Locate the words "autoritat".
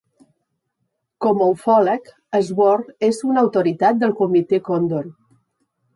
3.45-4.01